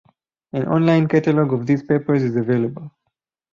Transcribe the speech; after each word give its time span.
An 0.53 0.67
online 0.67 1.07
catalogue 1.07 1.53
of 1.53 1.67
these 1.67 1.83
papers 1.83 2.23
is 2.23 2.35
available. 2.35 2.91